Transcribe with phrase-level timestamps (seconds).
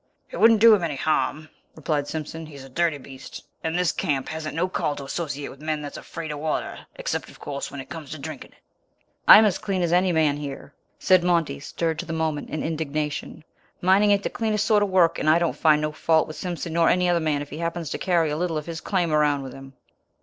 [0.31, 2.47] "It wouldn't do him any harm," replied Simpson.
[2.47, 5.95] "He's a dirty beast, and this camp hasn't no call to associate with men that's
[5.95, 8.57] afraid of water, except, of course, when it comes to drinking it."
[9.27, 13.43] "I'm as clean as any man here," said Monty, stirred for the moment to indignation.
[13.79, 16.73] "Mining ain't the cleanest sort of work, and I don't find no fault with Simpson
[16.73, 19.43] nor any other man if he happens to carry a little of his claim around
[19.43, 19.73] with him."